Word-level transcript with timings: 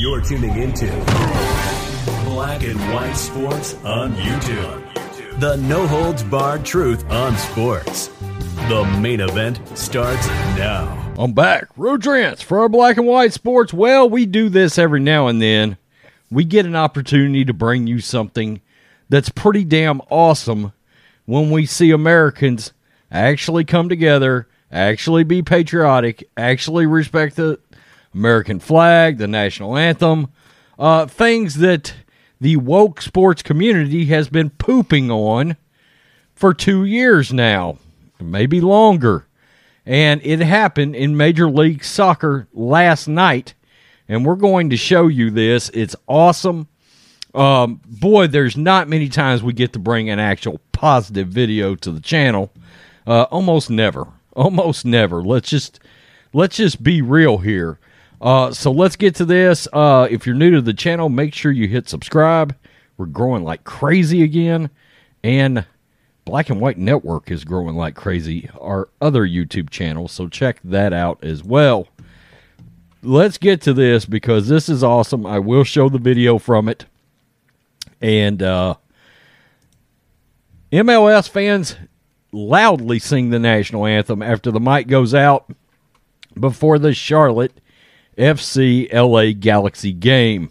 You're 0.00 0.22
tuning 0.22 0.56
into 0.56 0.86
Black 2.24 2.62
and 2.62 2.80
White 2.92 3.12
Sports 3.12 3.74
on 3.84 4.14
YouTube. 4.14 5.38
The 5.40 5.56
no 5.56 5.86
holds 5.86 6.22
barred 6.22 6.64
truth 6.64 7.04
on 7.10 7.36
sports. 7.36 8.08
The 8.68 8.84
main 9.00 9.20
event 9.20 9.60
starts 9.76 10.26
now. 10.56 11.14
I'm 11.18 11.32
back. 11.32 11.68
Rodrance 11.76 12.40
for 12.40 12.60
our 12.60 12.70
black 12.70 12.96
and 12.96 13.06
white 13.06 13.34
sports. 13.34 13.74
Well, 13.74 14.08
we 14.08 14.24
do 14.24 14.48
this 14.48 14.78
every 14.78 15.00
now 15.00 15.26
and 15.26 15.42
then. 15.42 15.76
We 16.30 16.44
get 16.44 16.64
an 16.64 16.76
opportunity 16.76 17.44
to 17.44 17.52
bring 17.52 17.86
you 17.86 18.00
something 18.00 18.62
that's 19.10 19.28
pretty 19.28 19.64
damn 19.64 20.00
awesome 20.08 20.72
when 21.26 21.50
we 21.50 21.66
see 21.66 21.90
Americans 21.90 22.72
actually 23.12 23.64
come 23.64 23.90
together, 23.90 24.48
actually 24.72 25.24
be 25.24 25.42
patriotic, 25.42 26.26
actually 26.36 26.86
respect 26.86 27.36
the 27.36 27.58
American 28.18 28.58
flag, 28.58 29.18
the 29.18 29.28
national 29.28 29.76
anthem, 29.76 30.28
uh, 30.78 31.06
things 31.06 31.56
that 31.58 31.94
the 32.40 32.56
woke 32.56 33.00
sports 33.00 33.42
community 33.42 34.06
has 34.06 34.28
been 34.28 34.50
pooping 34.50 35.10
on 35.10 35.56
for 36.34 36.52
two 36.52 36.84
years 36.84 37.32
now, 37.32 37.78
maybe 38.20 38.60
longer. 38.60 39.26
And 39.86 40.20
it 40.24 40.40
happened 40.40 40.96
in 40.96 41.16
Major 41.16 41.48
League 41.48 41.82
Soccer 41.82 42.48
last 42.52 43.08
night. 43.08 43.54
And 44.08 44.24
we're 44.24 44.36
going 44.36 44.70
to 44.70 44.76
show 44.76 45.06
you 45.06 45.30
this. 45.30 45.70
It's 45.72 45.96
awesome. 46.06 46.68
Um, 47.34 47.80
boy, 47.86 48.26
there's 48.26 48.56
not 48.56 48.88
many 48.88 49.08
times 49.08 49.42
we 49.42 49.52
get 49.52 49.72
to 49.74 49.78
bring 49.78 50.10
an 50.10 50.18
actual 50.18 50.60
positive 50.72 51.28
video 51.28 51.74
to 51.76 51.90
the 51.90 52.00
channel. 52.00 52.52
Uh, 53.06 53.22
almost 53.30 53.70
never. 53.70 54.08
Almost 54.34 54.84
never. 54.84 55.22
Let's 55.22 55.48
just 55.48 55.80
let's 56.32 56.56
just 56.56 56.82
be 56.82 57.00
real 57.02 57.38
here. 57.38 57.78
Uh, 58.20 58.52
so 58.52 58.72
let's 58.72 58.96
get 58.96 59.14
to 59.16 59.24
this. 59.24 59.68
Uh, 59.72 60.08
if 60.10 60.26
you're 60.26 60.34
new 60.34 60.50
to 60.52 60.60
the 60.60 60.74
channel, 60.74 61.08
make 61.08 61.34
sure 61.34 61.52
you 61.52 61.68
hit 61.68 61.88
subscribe. 61.88 62.56
We're 62.96 63.06
growing 63.06 63.44
like 63.44 63.62
crazy 63.62 64.22
again, 64.22 64.70
and 65.22 65.64
Black 66.24 66.50
and 66.50 66.60
White 66.60 66.78
Network 66.78 67.30
is 67.30 67.44
growing 67.44 67.76
like 67.76 67.94
crazy. 67.94 68.50
Our 68.60 68.88
other 69.00 69.26
YouTube 69.26 69.70
channel, 69.70 70.08
so 70.08 70.28
check 70.28 70.60
that 70.64 70.92
out 70.92 71.22
as 71.22 71.44
well. 71.44 71.86
Let's 73.02 73.38
get 73.38 73.60
to 73.62 73.72
this 73.72 74.04
because 74.04 74.48
this 74.48 74.68
is 74.68 74.82
awesome. 74.82 75.24
I 75.24 75.38
will 75.38 75.62
show 75.62 75.88
the 75.88 75.98
video 75.98 76.38
from 76.38 76.68
it, 76.68 76.86
and 78.00 78.42
uh, 78.42 78.74
MLS 80.72 81.28
fans 81.28 81.76
loudly 82.32 82.98
sing 82.98 83.30
the 83.30 83.38
national 83.38 83.86
anthem 83.86 84.22
after 84.22 84.50
the 84.50 84.60
mic 84.60 84.88
goes 84.88 85.14
out 85.14 85.50
before 86.38 86.80
the 86.80 86.92
Charlotte 86.92 87.52
FC 88.18 88.92
LA 88.92 89.32
Galaxy 89.38 89.92
game. 89.92 90.50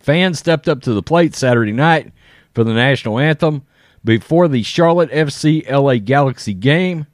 Fans 0.00 0.38
stepped 0.38 0.68
up 0.68 0.82
to 0.82 0.92
the 0.92 1.02
plate 1.02 1.34
Saturday 1.34 1.72
night 1.72 2.12
for 2.54 2.64
the 2.64 2.74
national 2.74 3.18
anthem 3.18 3.62
before 4.04 4.48
the 4.48 4.62
Charlotte 4.62 5.10
FC 5.10 5.68
LA 5.70 5.96
Galaxy 5.96 6.54
game. 6.54 7.06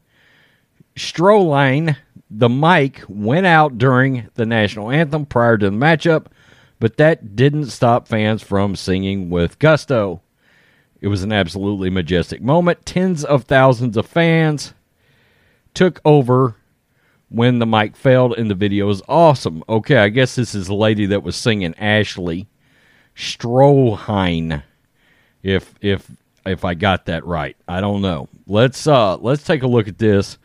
Stroline, 0.96 1.96
the 2.30 2.48
mic, 2.48 3.02
went 3.08 3.46
out 3.46 3.76
during 3.76 4.28
the 4.34 4.46
national 4.46 4.90
anthem 4.90 5.26
prior 5.26 5.58
to 5.58 5.70
the 5.70 5.76
matchup, 5.76 6.26
but 6.78 6.96
that 6.96 7.36
didn't 7.36 7.66
stop 7.66 8.08
fans 8.08 8.42
from 8.42 8.76
singing 8.76 9.28
with 9.28 9.58
gusto. 9.58 10.22
It 11.00 11.08
was 11.08 11.22
an 11.22 11.32
absolutely 11.32 11.90
majestic 11.90 12.40
moment. 12.40 12.86
Tens 12.86 13.24
of 13.24 13.44
thousands 13.44 13.96
of 13.96 14.06
fans 14.06 14.72
took 15.74 16.00
over 16.04 16.56
when 17.28 17.58
the 17.58 17.66
mic 17.66 17.96
failed 17.96 18.34
and 18.36 18.50
the 18.50 18.54
video 18.54 18.88
is 18.88 19.02
awesome. 19.08 19.62
Okay, 19.68 19.96
I 19.96 20.08
guess 20.08 20.36
this 20.36 20.54
is 20.54 20.66
the 20.66 20.74
lady 20.74 21.06
that 21.06 21.22
was 21.22 21.36
singing 21.36 21.74
Ashley 21.76 22.48
Stroheim. 23.16 24.62
If 25.42 25.74
if 25.80 26.10
if 26.44 26.64
I 26.64 26.74
got 26.74 27.06
that 27.06 27.24
right. 27.24 27.56
I 27.66 27.80
don't 27.80 28.02
know. 28.02 28.28
Let's 28.46 28.86
uh 28.86 29.16
let's 29.16 29.44
take 29.44 29.62
a 29.62 29.68
look 29.68 29.88
at 29.88 29.98
this. 29.98 30.38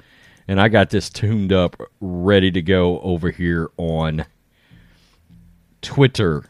And 0.47 0.59
I 0.59 0.67
got 0.67 0.89
this 0.89 1.09
tuned 1.09 1.53
up 1.53 1.79
ready 2.01 2.51
to 2.51 2.61
go 2.61 2.99
over 3.01 3.29
here 3.29 3.69
on 3.77 4.25
Twitter. 5.81 6.45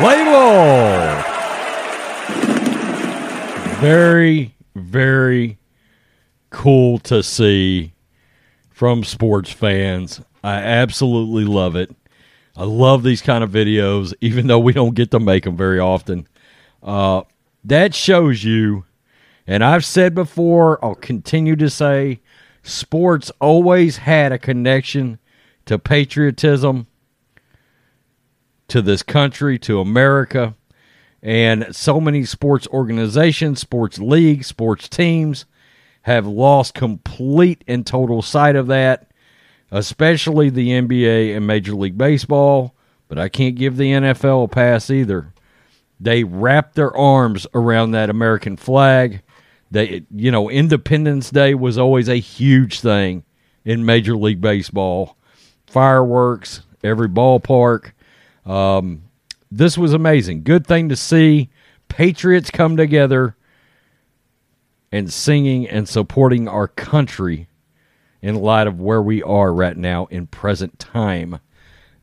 Play 0.00 0.24
ball. 0.24 1.22
Very, 3.80 4.54
very 4.76 5.58
cool 6.50 6.98
to 7.00 7.22
see 7.22 7.94
from 8.70 9.02
sports 9.02 9.50
fans. 9.50 10.20
I 10.44 10.54
absolutely 10.54 11.44
love 11.44 11.74
it. 11.74 11.94
I 12.56 12.64
love 12.64 13.02
these 13.02 13.22
kind 13.22 13.42
of 13.42 13.50
videos, 13.50 14.14
even 14.20 14.46
though 14.46 14.58
we 14.58 14.72
don't 14.72 14.94
get 14.94 15.10
to 15.12 15.20
make 15.20 15.44
them 15.44 15.56
very 15.56 15.80
often. 15.80 16.28
Uh, 16.82 17.22
that 17.64 17.94
shows 17.94 18.44
you, 18.44 18.84
and 19.46 19.64
I've 19.64 19.84
said 19.84 20.14
before, 20.14 20.84
I'll 20.84 20.94
continue 20.94 21.56
to 21.56 21.70
say, 21.70 22.20
sports 22.62 23.30
always 23.40 23.96
had 23.96 24.32
a 24.32 24.38
connection 24.38 25.18
to 25.66 25.78
patriotism 25.78 26.87
to 28.68 28.82
this 28.82 29.02
country, 29.02 29.58
to 29.60 29.80
America. 29.80 30.54
And 31.22 31.74
so 31.74 32.00
many 32.00 32.24
sports 32.24 32.66
organizations, 32.68 33.60
sports 33.60 33.98
leagues, 33.98 34.46
sports 34.46 34.88
teams 34.88 35.46
have 36.02 36.26
lost 36.26 36.74
complete 36.74 37.64
and 37.66 37.86
total 37.86 38.22
sight 38.22 38.56
of 38.56 38.68
that, 38.68 39.10
especially 39.70 40.48
the 40.48 40.68
NBA 40.70 41.36
and 41.36 41.46
Major 41.46 41.74
League 41.74 41.98
Baseball. 41.98 42.74
But 43.08 43.18
I 43.18 43.28
can't 43.28 43.56
give 43.56 43.76
the 43.76 43.90
NFL 43.92 44.44
a 44.44 44.48
pass 44.48 44.90
either. 44.90 45.32
They 46.00 46.22
wrap 46.24 46.74
their 46.74 46.96
arms 46.96 47.46
around 47.54 47.90
that 47.90 48.10
American 48.10 48.56
flag. 48.56 49.22
They, 49.70 50.04
you 50.14 50.30
know, 50.30 50.48
Independence 50.48 51.30
Day 51.30 51.54
was 51.54 51.76
always 51.76 52.08
a 52.08 52.16
huge 52.16 52.80
thing 52.80 53.24
in 53.64 53.84
Major 53.84 54.16
League 54.16 54.40
Baseball. 54.40 55.16
Fireworks, 55.66 56.62
every 56.84 57.08
ballpark. 57.08 57.92
Um, 58.48 59.02
this 59.50 59.78
was 59.78 59.92
amazing. 59.92 60.42
Good 60.42 60.66
thing 60.66 60.88
to 60.88 60.96
see. 60.96 61.50
Patriots 61.88 62.50
come 62.50 62.76
together 62.76 63.36
and 64.90 65.12
singing 65.12 65.68
and 65.68 65.88
supporting 65.88 66.48
our 66.48 66.66
country 66.66 67.48
in 68.22 68.34
light 68.34 68.66
of 68.66 68.80
where 68.80 69.02
we 69.02 69.22
are 69.22 69.52
right 69.52 69.76
now 69.76 70.06
in 70.06 70.26
present 70.26 70.78
time. 70.78 71.40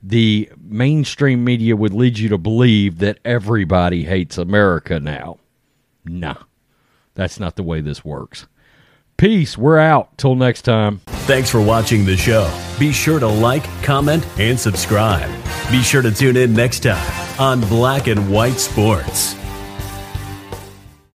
The 0.02 0.52
mainstream 0.62 1.44
media 1.44 1.76
would 1.76 1.94
lead 1.94 2.20
you 2.20 2.30
to 2.30 2.38
believe 2.38 3.00
that 3.00 3.20
everybody 3.26 4.04
hates 4.04 4.38
America 4.38 5.00
now. 5.00 5.40
Nah, 6.06 6.44
that's 7.16 7.40
not 7.40 7.56
the 7.56 7.64
way 7.64 7.82
this 7.82 8.06
works. 8.06 8.48
Peace. 9.18 9.58
We're 9.58 9.80
out. 9.80 10.18
Till 10.18 10.36
next 10.36 10.64
time. 10.64 11.00
Thanks 11.26 11.50
for 11.50 11.62
watching 11.62 12.06
the 12.06 12.18
show. 12.18 12.52
Be 12.78 12.92
sure 12.92 13.20
to 13.20 13.28
like, 13.28 13.64
comment, 13.82 14.28
and 14.38 14.60
subscribe. 14.60 15.30
Be 15.72 15.82
sure 15.82 16.02
to 16.02 16.12
tune 16.12 16.36
in 16.36 16.54
next 16.54 16.82
time 16.82 17.40
on 17.40 17.62
Black 17.62 18.08
and 18.08 18.30
White 18.32 18.60
Sports. 18.60 19.36